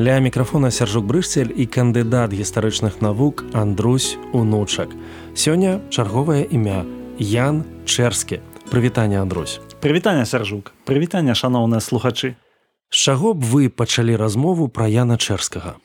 Ля 0.00 0.16
мікрафона 0.18 0.70
сяржук 0.72 1.04
брышцель 1.04 1.52
і 1.52 1.68
кандыдат 1.68 2.32
гістарычных 2.32 3.04
навук 3.04 3.44
Андрусь 3.52 4.16
унучак. 4.32 4.88
Сёння 5.36 5.84
чарговае 5.92 6.48
імя 6.48 6.88
Ян 7.18 7.68
Чэрскі. 7.84 8.40
Прывітанне 8.72 9.20
Андрусь. 9.20 9.60
Прывітанне 9.84 10.24
сяржук, 10.24 10.72
прывітанне 10.88 11.36
шаноўныя 11.36 11.84
слухачы. 11.84 12.40
З 12.88 12.96
чаго 12.96 13.34
б 13.36 13.44
вы 13.44 13.68
пачалі 13.68 14.16
размову 14.16 14.72
пра 14.72 14.88
Яна 14.88 15.20
Чэрскага? 15.20 15.76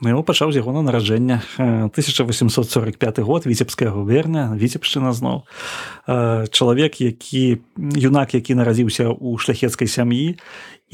Ну, 0.00 0.22
пачаў 0.22 0.54
з 0.54 0.62
ягона 0.62 0.86
нараджэння 0.86 1.42
1845 1.58 3.18
год 3.18 3.50
віцебская 3.50 3.90
губерня 3.90 4.54
віцебшчына 4.54 5.10
зноў 5.10 5.42
чалавек 6.54 7.02
які 7.02 7.58
юнак 7.74 8.30
які 8.38 8.54
нарадзіўся 8.54 9.10
ў 9.10 9.42
шляхецкай 9.42 9.90
сям'і 9.90 10.38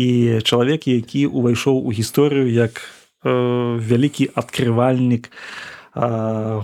і 0.00 0.08
чалавек 0.40 0.88
які 0.88 1.28
ўвайшоў 1.28 1.84
у 1.84 1.92
гісторыю 1.92 2.48
як 2.48 2.80
э, 2.80 3.76
вялікі 3.76 4.32
адкрывальнік 4.32 5.28
э, 5.28 5.32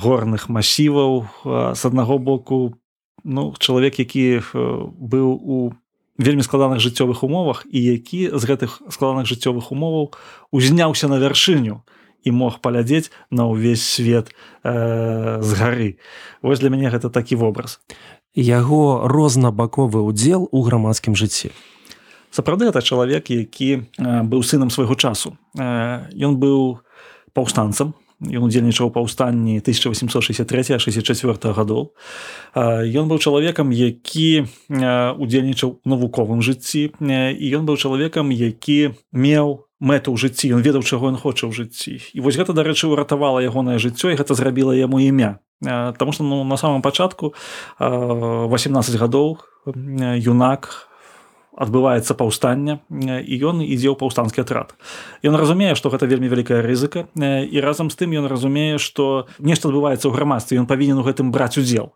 горных 0.00 0.48
масіваў 0.48 1.28
э, 1.44 1.74
з 1.76 1.82
аднаго 1.84 2.16
боку. 2.16 2.80
Ну 3.20 3.52
чалавек 3.60 4.00
які 4.00 4.40
э, 4.40 4.40
быў 4.96 5.28
у 5.36 5.76
вельмі 6.16 6.40
складаных 6.40 6.80
жыццёвых 6.80 7.20
умовах 7.20 7.68
і 7.68 7.84
які 7.84 8.32
з 8.32 8.42
гэтых 8.48 8.80
складаных 8.88 9.28
жыццёвых 9.28 9.68
умоваў 9.76 10.16
узняўся 10.50 11.04
на 11.04 11.20
вяршыню 11.20 11.84
і 11.84 11.99
мог 12.28 12.60
паглядзець 12.60 13.08
на 13.32 13.48
ўвесь 13.48 13.80
свет 13.80 14.36
э, 14.60 15.40
з 15.40 15.50
гары. 15.56 15.96
Вось 16.44 16.60
для 16.60 16.68
мяне 16.68 16.92
гэта 16.92 17.08
такі 17.08 17.40
вобраз. 17.40 17.80
Яго 18.36 19.08
рознабаковы 19.08 20.04
ўдзел 20.04 20.44
у 20.52 20.60
грамадскім 20.60 21.16
жыцці. 21.16 21.56
Сапраўды 22.30 22.68
это 22.68 22.84
чалавек 22.84 23.32
які 23.32 23.88
быў 23.98 24.44
сынам 24.44 24.70
свайго 24.70 24.94
часу. 24.94 25.34
Ён 25.56 26.36
быў 26.36 26.84
паўстанцам 27.32 27.96
ён 28.20 28.44
удзельнічаў 28.44 28.92
паўстанні 28.92 29.60
1863-64 29.64 31.56
гадоў. 31.56 31.96
Ён 32.54 33.04
быў 33.08 33.18
чалавекам 33.18 33.72
які 33.72 34.44
удзельнічаў 34.68 35.80
навуковым 35.88 36.44
жыцці 36.44 36.92
і 37.00 37.46
ён 37.56 37.64
быў 37.64 37.80
чалавекам 37.80 38.28
які 38.28 38.92
меў 39.12 39.64
мэту 39.80 40.12
ў 40.12 40.16
жыцці. 40.20 40.52
Ён 40.52 40.60
ведаў 40.60 40.84
чаго 40.84 41.08
ён 41.08 41.16
хоча 41.16 41.48
ў 41.48 41.52
жыцці. 41.56 41.96
І 42.12 42.20
вось 42.20 42.36
гэта 42.36 42.52
дарэчы 42.52 42.92
ўратавала 42.92 43.40
ягонае 43.40 43.80
жыццё 43.80 44.12
і 44.12 44.18
гэта 44.20 44.36
зрабіла 44.36 44.76
яму 44.76 45.00
імя. 45.00 45.40
Таму 45.64 46.12
што 46.12 46.24
ну, 46.24 46.44
на 46.44 46.56
самом 46.56 46.84
пачатку 46.84 47.32
18 47.80 48.96
гадоў 49.00 49.40
юнак 50.20 50.89
адбываецца 51.60 52.16
паўстання 52.16 52.80
і 52.88 53.34
ён 53.44 53.60
ідзе 53.60 53.92
ў 53.92 53.96
паўстанскі 54.00 54.40
атрад. 54.42 54.72
Ён 55.20 55.36
разумее, 55.36 55.76
што 55.76 55.92
гэта 55.92 56.08
вельмі 56.08 56.32
вялікая 56.32 56.64
рызыка 56.64 57.06
і 57.20 57.56
разам 57.60 57.92
з 57.92 58.00
тым 58.00 58.16
ён 58.16 58.26
разумее, 58.32 58.80
што 58.80 59.28
нешта 59.36 59.68
адбываецца 59.68 60.08
ў 60.08 60.16
грамадстве, 60.16 60.56
ён 60.56 60.64
павінен 60.64 60.98
у 60.98 61.04
гэтым 61.04 61.28
браць 61.28 61.60
удзел. 61.60 61.92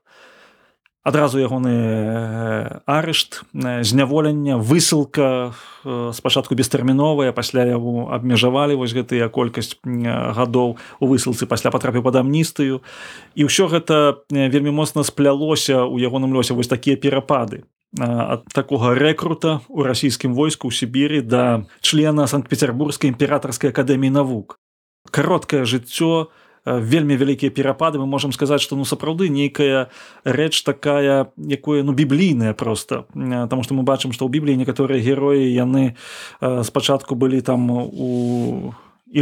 Адразу 1.05 1.37
ягоны 1.37 2.81
арышт, 2.89 3.45
зняволення, 3.53 4.57
высылка 4.57 5.53
спачатку 5.85 6.57
бестэрміновая, 6.57 7.37
пасля 7.37 7.69
яго 7.69 8.09
абмежавалі 8.09 8.81
вось 8.81 8.97
гэтыя 8.97 9.29
колькасць 9.29 9.77
гадоў 9.85 10.81
у 10.81 11.05
высылцы 11.05 11.45
пасля 11.45 11.69
патрапіў 11.69 12.09
пад 12.09 12.25
амністыю. 12.25 12.81
І 13.37 13.45
ўсё 13.45 13.69
гэта 13.69 14.25
вельмі 14.33 14.73
моцна 14.73 15.05
сплялося 15.05 15.85
ў 15.85 16.01
ягоным 16.09 16.33
лёсе 16.33 16.57
вось 16.57 16.73
такія 16.73 16.97
перапады 16.97 17.69
ад 17.99 18.47
такога 18.53 18.95
рэкрута 18.95 19.61
у 19.69 19.83
расійскім 19.83 20.35
войску 20.35 20.69
ў 20.69 20.75
Сібіры 20.75 21.23
да 21.23 21.67
члена 21.81 22.27
санкт-петербургскай 22.27 23.11
імператорскай 23.11 23.71
акадэміі 23.71 24.11
навук. 24.11 24.59
кароткае 25.11 25.69
жыццё, 25.69 26.33
вельмі 26.65 27.17
вялікія 27.17 27.53
перапады 27.53 28.01
мы 28.01 28.07
можемм 28.07 28.33
сказаць 28.33 28.63
што 28.65 28.77
ну 28.77 28.89
сапраўды 28.89 29.29
нейкая 29.29 29.93
рэч 30.25 30.65
такая 30.65 31.29
якое 31.37 31.83
ну 31.83 31.93
біблійная 31.93 32.55
просто 32.55 33.05
потому 33.13 33.63
что 33.63 33.75
мы 33.75 33.85
бачым 33.85 34.13
што 34.17 34.25
ў 34.25 34.33
бібліі 34.33 34.57
некаторыя 34.57 34.97
героі 34.97 35.45
яны 35.53 35.97
спачатку 36.41 37.15
былі 37.15 37.41
там 37.45 37.71
у 37.71 38.73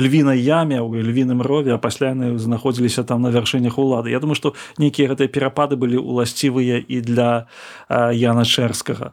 львінай 0.01 0.41
яме 0.41 0.81
ў 0.81 1.05
львіным 1.05 1.43
рове 1.45 1.77
а 1.77 1.79
пасля 1.79 2.17
яны 2.17 2.39
знаходзіліся 2.39 3.05
там 3.05 3.23
на 3.23 3.29
вяршынях 3.29 3.77
улады 3.77 4.09
Я 4.09 4.21
думаю 4.21 4.37
што 4.37 4.55
нейкія 4.79 5.13
гэтыя 5.13 5.29
перапады 5.29 5.77
былі 5.77 6.01
ўласцівыя 6.01 6.81
і 6.81 7.01
для 7.05 7.47
Яна 7.91 8.45
чэрскага 8.49 9.13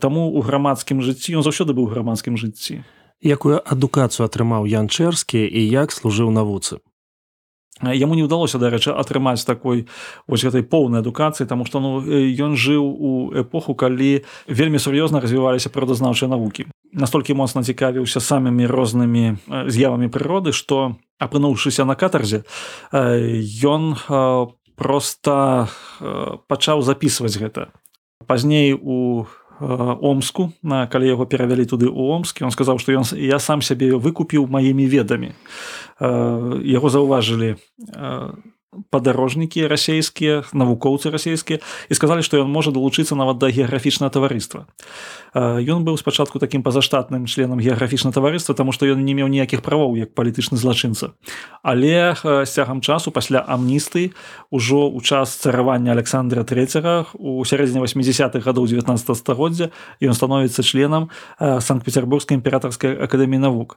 Таму 0.00 0.32
у 0.32 0.40
грамадскім 0.40 1.04
жыцці 1.04 1.36
ён 1.36 1.44
заўсёды 1.44 1.76
быў 1.76 1.92
грамадскім 1.92 2.40
жыцці 2.40 2.80
якую 3.20 3.60
адукацыю 3.60 4.24
атрымаў 4.24 4.64
Ян 4.64 4.88
чэрскі 4.88 5.44
і 5.44 5.60
як 5.68 5.92
служыў 5.92 6.32
навуцы 6.32 6.80
Яму 7.82 8.14
не 8.14 8.22
ўдалося 8.22 8.62
дарэчы 8.62 8.94
атрымаць 8.94 9.44
такой 9.44 9.90
вось 10.30 10.44
гэтай 10.46 10.62
поўнай 10.62 11.02
адукацыі 11.02 11.50
таму 11.50 11.66
што 11.66 11.82
ну 11.84 12.00
ён 12.32 12.56
жыў 12.56 12.80
у 12.80 13.10
эпоху 13.34 13.74
калі 13.74 14.22
вельмі 14.46 14.78
сур'ёзна 14.78 15.20
развіваліся 15.20 15.68
прыродазнаўчыя 15.68 16.30
навукі 16.30 16.70
настолькі 16.92 17.34
моцна 17.34 17.62
цікавіўся 17.64 18.20
самымі 18.20 18.68
рознымі 18.68 19.36
з'явамі 19.68 20.08
прыроды 20.12 20.52
што 20.52 20.96
апынуўшыся 21.18 21.84
на 21.88 21.96
катарзе 21.96 22.44
ён 22.92 23.96
просто 24.76 25.68
пачаў 26.48 26.82
записываць 26.82 27.36
гэта. 27.38 27.70
Пазней 28.26 28.72
у 28.74 29.26
омску 29.62 30.52
на 30.62 30.86
калі 30.86 31.06
яго 31.06 31.24
перавялі 31.26 31.64
туды 31.68 31.86
ў 31.86 32.18
омскі 32.18 32.44
он 32.44 32.50
сказаў 32.50 32.82
што 32.82 32.92
ён 32.92 33.06
я 33.14 33.38
сам 33.38 33.62
сябе 33.62 33.94
выкупіў 33.94 34.48
маімі 34.50 34.86
ведамі. 34.86 35.32
Яго 36.00 36.88
заўважылі 36.90 37.56
падарожнікі 38.90 39.66
расійскія 39.68 40.42
навукоўцы 40.52 41.12
расійскія 41.12 41.60
і 41.88 41.94
сказалі 41.94 42.24
што 42.24 42.40
ён 42.40 42.48
можа 42.48 42.72
далучыцца 42.72 43.12
нават 43.12 43.36
да 43.36 43.52
геаграфічнага 43.52 44.08
таварыства. 44.08 44.64
Ён 45.36 45.84
быў 45.84 46.00
спачатку 46.00 46.40
такім 46.40 46.64
пазаштатным 46.64 47.28
членам 47.28 47.60
геаграфічна 47.60 48.12
таварыства 48.12 48.56
тому 48.56 48.72
што 48.72 48.88
ён 48.88 49.04
не 49.04 49.12
меў 49.12 49.28
ніякіх 49.28 49.60
правоў 49.60 49.96
як 50.00 50.16
палітычны 50.16 50.56
злачынца. 50.56 51.12
Але 51.62 52.16
з 52.16 52.48
цягам 52.48 52.80
часу 52.80 53.12
пасля 53.12 53.44
амністы 53.44 54.16
ўжо 54.48 54.88
ў 54.88 55.04
час 55.04 55.36
царавання 55.36 55.92
александра 55.92 56.40
третьяга 56.44 57.04
у 57.12 57.44
сярэдзіне 57.44 57.84
80-х 57.84 58.40
гадоў 58.40 58.72
19 58.72 58.88
стагоддзя 59.16 59.68
ён 60.00 60.16
становіцца 60.16 60.64
членам 60.64 61.12
санкт-петербургскай 61.40 62.40
імператорскай 62.40 62.96
акадэміі 62.96 63.44
навук. 63.44 63.76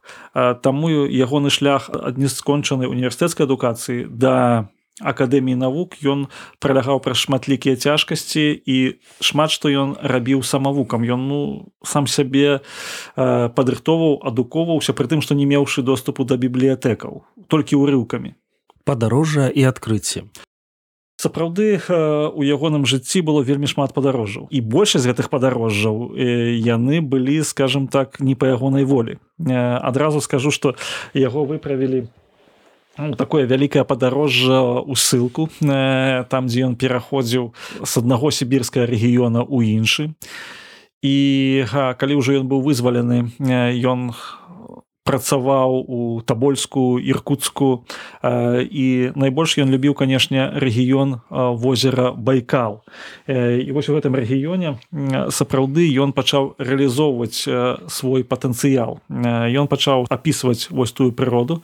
Таму 0.63 0.87
ягоны 1.03 1.51
шлях 1.51 1.91
ад 1.91 2.15
нескончанай 2.15 2.87
універсітэцкай 2.87 3.43
адукацыі 3.43 4.07
да 4.07 4.71
акадэміі 5.01 5.59
навук 5.59 5.99
ён 6.07 6.31
пралягаў 6.63 7.03
праз 7.03 7.27
шматлікія 7.27 7.75
цяжкасці 7.75 8.55
і 8.55 8.77
шмат 9.19 9.51
што 9.51 9.67
ён 9.67 9.99
рабіў 9.99 10.43
самавукам. 10.43 11.03
Ён 11.03 11.27
ну 11.27 11.39
сам 11.83 12.07
сябе 12.07 12.59
э, 12.59 12.59
падрыхтоўваў 13.51 14.23
адукоўваўся 14.23 14.95
пры 14.95 15.11
тым 15.11 15.19
што 15.19 15.35
не 15.35 15.43
меўшы 15.43 15.83
доступу 15.83 16.23
да 16.23 16.39
бібліятэкаў 16.39 17.27
толькі 17.51 17.75
ўрыўкамі. 17.75 18.39
Падарожжа 18.87 19.51
і 19.51 19.67
адкрыцці. 19.67 20.31
Сапраўды 21.15 21.79
у 22.35 22.43
ягоным 22.43 22.83
жыцці 22.83 23.23
было 23.23 23.39
вельмі 23.39 23.71
шмат 23.71 23.95
падарожжаў. 23.95 24.51
І 24.51 24.59
большасць 24.59 25.07
гэтых 25.07 25.31
падарожжаў 25.31 26.11
яны 26.15 26.99
былі 26.99 27.39
скажем 27.43 27.87
так 27.87 28.19
не 28.19 28.35
па 28.35 28.51
ягонай 28.51 28.83
волі. 28.83 29.19
Адразу 29.39 30.19
скажу 30.19 30.51
што 30.51 30.75
яго 31.15 31.47
выправілі 31.47 32.07
ну, 32.07 32.24
такое 32.95 33.43
вялікае 33.45 33.83
падарожжа 33.83 34.85
ў 34.87 34.95
ссылку 34.95 35.49
э, 35.59 36.23
там 36.31 36.47
дзе 36.47 36.67
ён 36.71 36.75
пераходзіў 36.79 37.51
з 37.83 37.93
аднаго 37.99 38.31
сібірскага 38.31 38.87
рэгіёна 38.87 39.43
ў 39.43 39.75
іншы. 39.75 40.15
І 41.05 41.15
калі 41.69 42.13
ўжо 42.17 42.39
ён 42.41 42.47
быў 42.49 42.65
вызвалены 42.65 43.29
ён 43.85 44.15
працаваў 45.05 45.85
у 45.87 46.21
табольску 46.25 46.97
іркутску. 46.99 47.85
І 48.25 49.13
найбольш 49.15 49.61
ён 49.61 49.69
любіў 49.69 49.93
канешне 49.93 50.49
рэгіён 50.57 51.21
возера 51.29 52.11
байкал. 52.11 52.81
І 53.29 53.69
вось 53.71 53.87
у 53.87 53.95
гэтым 53.95 54.17
рэгіёне 54.17 54.81
сапраўды 55.29 55.85
ён 56.01 56.11
пачаў 56.11 56.57
рэалізоўваць 56.57 57.45
свой 57.87 58.25
патэнцыял. 58.25 58.99
Ён 59.53 59.69
пачаў 59.69 60.09
апісваць 60.09 60.73
вось 60.73 60.91
тую 60.91 61.13
прыроду. 61.13 61.61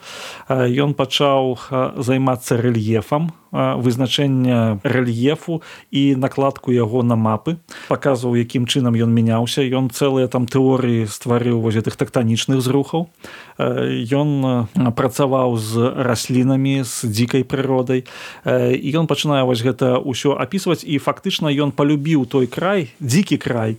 Ён 0.48 0.94
пачаў 0.94 1.58
займацца 1.98 2.62
рэльефам 2.62 3.34
вызначэння 3.51 4.80
рэльефу 4.83 5.62
і 5.92 6.15
накладку 6.15 6.71
яго 6.71 7.03
на 7.03 7.19
мапы 7.19 7.59
паказваў 7.92 8.39
якім 8.39 8.63
чынам 8.65 8.95
ён 8.95 9.12
мяняўся. 9.12 9.62
Ён 9.62 9.92
цэлыя 9.92 10.31
там 10.31 10.48
тэорыі 10.48 11.07
стварыў 11.12 11.59
воз 11.59 11.75
гэтых 11.75 12.00
тактанічных 12.00 12.63
зрухаў. 12.63 13.12
Ён 13.59 14.68
працаваў 14.95 15.59
з 15.59 15.92
раслінамі 16.00 16.88
з 16.88 17.12
дзікай 17.12 17.44
прыродай. 17.44 18.07
І 18.48 18.88
ён 18.95 19.12
пачынае 19.12 19.44
вось 19.44 19.63
гэта 19.63 20.00
ўсё 20.00 20.39
апісваць. 20.39 20.88
І 20.88 20.97
фактычна 21.04 21.51
ён 21.51 21.75
палюбіў 21.75 22.25
той 22.25 22.47
край 22.47 22.95
дзікі 23.04 23.38
край 23.38 23.77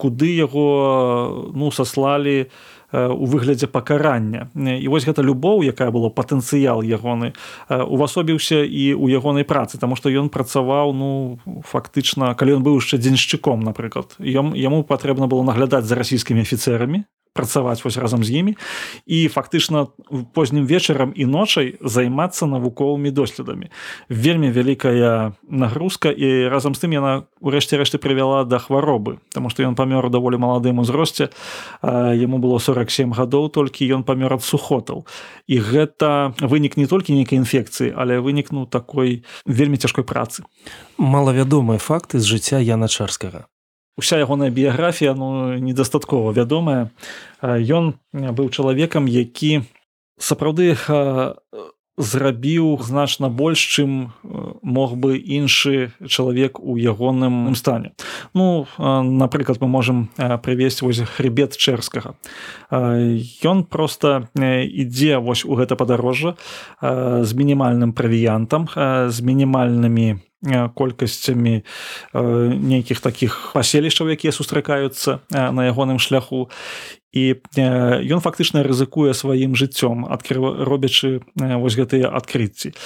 куды 0.00 0.32
яго 0.32 1.52
ну 1.52 1.68
саслалі 1.68 2.48
на 2.48 2.77
у 2.92 3.24
выглядзе 3.26 3.66
пакарання. 3.66 4.48
І 4.56 4.88
вось 4.88 5.04
гэта 5.04 5.22
любоў 5.22 5.62
якая 5.62 5.90
было 5.90 6.08
патэнцыял 6.08 6.80
ягоны 6.80 7.32
увасобіўся 7.68 8.64
і 8.64 8.94
у 8.94 9.08
ягонай 9.08 9.44
працы 9.44 9.78
тому 9.78 9.96
что 9.96 10.08
ён 10.08 10.28
працаваў 10.28 10.92
ну 10.92 11.38
фактычна 11.64 12.34
калі 12.34 12.58
ён 12.58 12.62
быў 12.62 12.80
яшчэ 12.80 12.96
дзеншчыком 12.98 13.60
напрыклад 13.60 14.16
ён 14.18 14.56
яму 14.56 14.84
патрэбна 14.84 15.26
было 15.26 15.42
наглядаць 15.42 15.84
за 15.84 15.94
расійскімі 15.94 16.42
афіцэрамі 16.42 17.04
працаваць 17.38 17.78
вось 17.86 17.96
разам 18.02 18.26
з 18.26 18.42
імі 18.42 18.52
і 19.06 19.30
фактычна 19.30 19.86
познім 20.34 20.66
вечарам 20.66 21.14
і 21.14 21.24
ночай 21.30 21.78
займацца 21.78 22.50
навуковымі 22.50 23.14
доследамі. 23.14 23.70
Вельмі 24.10 24.50
вялікая 24.50 25.38
нагрузка 25.46 26.10
і 26.10 26.50
разам 26.50 26.74
з 26.74 26.82
тым 26.82 26.98
яна 26.98 27.30
урэшце 27.38 27.78
рэшты 27.78 28.02
прывяла 28.02 28.42
да 28.42 28.58
хваробы 28.58 29.22
Таму 29.30 29.50
што 29.50 29.62
ён 29.62 29.78
памёр 29.78 30.10
даволі 30.10 30.40
маладым 30.42 30.82
узросце 30.82 31.30
яму 31.82 32.42
было 32.42 32.58
47 32.58 33.14
гадоў 33.14 33.48
толькі 33.54 33.86
ён 33.86 34.02
памёр 34.02 34.34
ад 34.34 34.42
сухотаў. 34.42 35.06
І 35.46 35.60
гэта 35.62 36.34
вынік 36.40 36.74
не 36.76 36.86
толькі 36.90 37.14
нейкай 37.14 37.38
інфекцыі 37.38 37.94
але 37.94 38.18
вынікнуў 38.18 38.66
такой 38.66 39.22
вельмі 39.46 39.78
цяжкой 39.78 40.04
працы. 40.04 40.42
Малавядомыя 40.98 41.78
факты 41.78 42.18
з 42.18 42.26
жыцця 42.26 42.58
яна 42.58 42.88
чарскага 42.88 43.46
уся 43.98 44.16
ягоная 44.18 44.50
біяграфія 44.50 45.14
ну 45.14 45.58
недастаткова 45.58 46.30
вядомая. 46.32 46.90
Ён 47.42 47.98
быў 48.14 48.48
чалавекам 48.54 49.10
які 49.10 49.66
сапраўды 50.22 50.78
зрабіў 51.98 52.78
значна 52.86 53.28
больш 53.28 53.58
чым 53.58 54.14
мог 54.62 54.94
бы 54.94 55.18
іншы 55.18 55.90
чалавек 56.06 56.62
у 56.62 56.78
ягоным 56.78 57.54
стане. 57.58 57.92
Ну 58.34 58.66
напрыклад 58.78 59.58
мы 59.60 59.66
можемм 59.66 60.08
прывесці 60.16 60.86
вось 60.86 61.02
хребет 61.02 61.58
чэрскага. 61.58 62.14
Ён 62.70 63.66
просто 63.66 64.30
ідзе 64.38 65.18
вось 65.18 65.44
у 65.44 65.58
гэта 65.58 65.74
падарожжа 65.74 66.38
з 66.80 67.30
мінімальным 67.34 67.92
правіянтам 67.92 68.70
з 69.10 69.18
мінімальнымі 69.20 70.22
колькасцямі 70.44 71.62
нейкіх 72.14 73.00
такіх 73.00 73.50
паселішчаў 73.54 74.14
якія 74.14 74.32
сустракаюцца 74.32 75.20
на 75.30 75.62
ягоным 75.66 75.98
шляху. 75.98 76.50
І 77.12 77.40
ён 77.58 78.20
фактычна 78.20 78.62
рызыкуе 78.62 79.14
сваім 79.16 79.56
жыццём 79.58 80.06
адкрыва 80.06 80.62
робячы 80.64 81.24
вось 81.34 81.74
гэтыя 81.74 82.12
адкрыцці. 82.12 82.76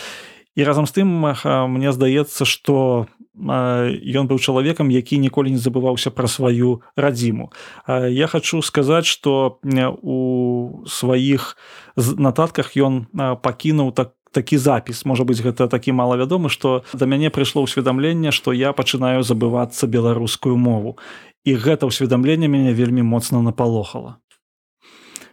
І 0.55 0.65
разам 0.65 0.87
з 0.87 0.93
тым 1.01 1.09
мне 1.13 1.93
здаецца 1.93 2.45
што 2.45 3.07
ён 3.35 4.25
быў 4.29 4.39
чалавекам 4.39 4.93
які 4.93 5.17
ніколі 5.19 5.51
не 5.51 5.61
забываўся 5.61 6.13
пра 6.13 6.29
сваю 6.29 6.85
радзіму. 6.97 7.53
Я 7.89 8.27
хочу 8.27 8.63
сказаць 8.63 9.09
что 9.09 9.59
у 9.65 10.85
сваіх 10.87 11.57
нататках 11.97 12.77
ён 12.77 13.09
пакінуў 13.41 13.93
так 13.93 14.13
такі 14.33 14.59
запіс. 14.59 15.05
Можа 15.05 15.25
быть 15.25 15.41
гэта 15.45 15.69
такі 15.69 15.93
малавядомы 15.93 16.49
что 16.49 16.85
да 16.93 17.07
мяне 17.07 17.31
прыйшло 17.31 17.63
ўсведамленне 17.63 18.33
что 18.33 18.53
я 18.53 18.73
пачынаю 18.73 19.23
забывацца 19.23 19.87
беларускую 19.87 20.57
мову. 20.57 20.99
І 21.45 21.55
гэта 21.55 21.87
ўсведамленне 21.87 22.49
мяне 22.49 22.73
вельмі 22.73 23.03
моцна 23.03 23.43
напалохала. 23.43 24.19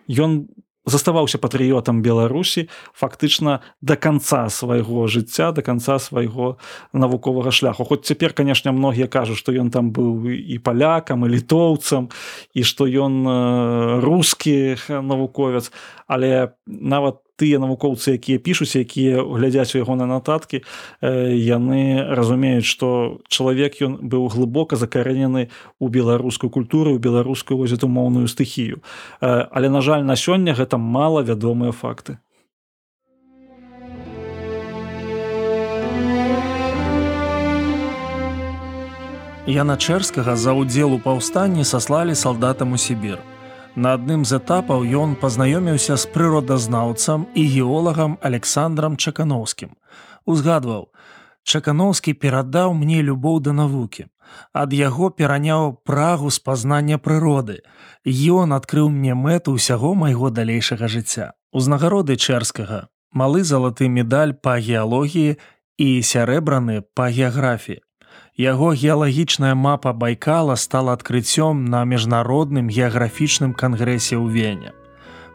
Ён 0.09 0.49
заставаўся 0.89 1.37
патрыётам 1.37 2.01
беларусі 2.01 2.67
фактычна 2.93 3.61
до 3.81 3.95
конца 3.95 4.49
свайго 4.49 5.07
жыцця 5.07 5.51
до 5.51 5.61
конца 5.61 5.99
свайго 5.99 6.57
навуковага 6.93 7.51
шляху. 7.51 7.85
Хоць 7.85 8.05
цяпер 8.05 8.33
канешне 8.33 8.71
многія 8.71 9.07
кажуць 9.07 9.37
што 9.37 9.53
ён 9.53 9.69
там 9.69 9.91
быў 9.93 10.27
і 10.27 10.57
палякам 10.59 11.25
і 11.25 11.29
літоўцам 11.29 12.09
і 12.53 12.61
што 12.63 12.89
ён 12.89 14.01
рускі 14.01 14.75
навуковец. 14.89 15.71
Але 16.07 16.57
нават 16.65 17.21
тыя 17.39 17.59
навукоўцы 17.63 18.19
якія 18.19 18.43
пішуць 18.43 18.75
якія 18.75 19.23
глядзяць 19.23 19.71
у 19.75 19.81
яго 19.81 19.95
на 19.95 20.05
нататкі 20.11 20.61
яны 21.01 22.03
разумеюць 22.19 22.67
што 22.67 23.19
чалавек 23.31 23.79
ён 23.87 23.99
быў 24.03 24.27
глыбока 24.35 24.75
закарэнены 24.75 25.47
у 25.79 25.87
беларускую 25.87 26.51
культуру 26.51 26.99
беларускую 26.99 27.57
воз 27.63 27.75
эту 27.75 27.87
моўную 27.87 28.27
стыхію 28.27 28.83
але 29.21 29.69
на 29.69 29.81
жаль 29.81 30.03
на 30.03 30.19
сёння 30.19 30.53
гэта 30.53 30.77
мала 30.77 31.23
вядомыя 31.23 31.71
факты 31.71 32.19
Яна 39.49 39.81
чэрскага 39.81 40.35
за 40.37 40.53
ўдзел 40.53 40.93
у 40.93 40.99
паўстанні 41.01 41.65
саслалі 41.65 42.13
салдатам 42.13 42.77
у 42.77 42.77
Сібір. 42.77 43.17
На 43.79 43.93
адным 43.95 44.23
з 44.27 44.35
этапаў 44.35 44.81
ён 45.01 45.11
пазнаёміўся 45.19 45.95
з 46.01 46.07
прыродазнаўцам 46.11 47.21
і 47.31 47.43
геолагам 47.51 48.17
Александром 48.29 48.97
Чакановскім. 48.99 49.69
Узгадваў: 50.25 50.89
Чакановскі 51.47 52.13
перадаў 52.23 52.75
мне 52.75 52.99
любоў 52.99 53.39
да 53.39 53.55
навукі. 53.55 54.07
Ад 54.51 54.75
яго 54.75 55.09
пераняў 55.21 55.79
прагу 55.87 56.27
спазнання 56.27 56.99
прыроды. 56.99 57.63
Ён 58.03 58.51
адкрыў 58.59 58.91
мне 58.91 59.15
мэту 59.15 59.55
ўсяго 59.55 59.95
майго 59.95 60.27
далейшага 60.27 60.91
жыцця. 60.91 61.31
Узнагароды 61.55 62.19
чэрскага, 62.19 62.91
малы 63.15 63.47
залаты 63.47 63.87
медаль 63.87 64.35
па 64.35 64.59
геалогіі 64.59 65.39
і 65.79 65.89
сярэбраны 66.03 66.83
па 66.99 67.07
геаграфіі. 67.07 67.79
Яго 68.39 68.71
геалагічная 68.71 69.51
мапа 69.51 69.91
байкала 69.91 70.55
стала 70.55 70.93
адкрыццём 70.95 71.65
на 71.67 71.83
міжнародным 71.83 72.71
геаграфічным 72.71 73.51
кангрэсе 73.51 74.15
ў 74.15 74.31
вене. 74.31 74.71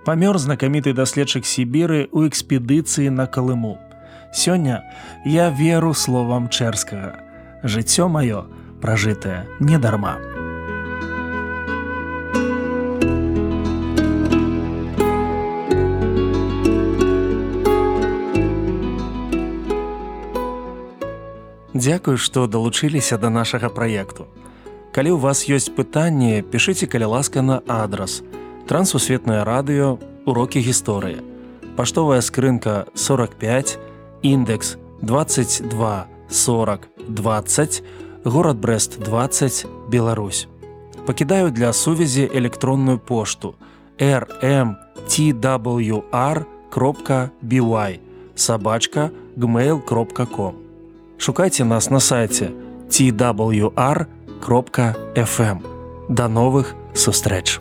Памёр 0.08 0.40
знакаміты 0.40 0.96
даследчык 0.96 1.44
Сібіры 1.44 2.08
ў 2.08 2.32
экспедыцыі 2.32 3.12
на 3.12 3.28
калыму. 3.28 3.76
Сёння 4.32 4.88
я 5.28 5.52
веру 5.52 5.92
словам 5.92 6.48
чэрскага. 6.48 7.20
Жыццё 7.60 8.08
маё 8.08 8.48
пражытае 8.80 9.44
недарма. 9.60 10.33
Дзякую, 21.74 22.16
што 22.18 22.46
далучыліся 22.46 23.18
да 23.18 23.30
нашага 23.34 23.68
праекту. 23.68 24.26
Калі 24.94 25.10
ў 25.10 25.18
вас 25.18 25.50
ёсць 25.50 25.74
пытанні, 25.74 26.46
пішыце 26.46 26.86
каля 26.86 27.10
ласка 27.10 27.42
на 27.42 27.66
адрас. 27.66 28.22
Трансусветнае 28.70 29.42
радыё, 29.42 29.98
урокі 30.22 30.62
гісторыі. 30.62 31.18
Паштовая 31.74 32.22
скрынка 32.22 32.86
45, 32.94 33.78
індекс 34.22 34.78
22 35.02 36.06
40 36.30 36.88
20, 37.10 37.82
горад 38.24 38.56
Брест 38.56 39.02
20, 39.02 39.66
Беларусь. 39.90 40.46
Пакідаю 41.06 41.50
для 41.50 41.72
сувязі 41.72 42.30
электронную 42.30 42.98
пошту 42.98 43.54
rmtwr.by 43.98 44.78
сабачка 48.34 49.10
gmail.com 49.36 50.63
шукайце 51.18 51.64
нас 51.64 51.90
на 51.90 52.00
сайце 52.00 52.50
twr.fm. 52.88 54.06
Да 56.08 56.28
новых 56.28 56.74
сустрэч! 56.94 57.60